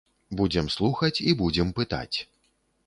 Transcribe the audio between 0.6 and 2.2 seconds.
слухаць і будзем пытаць.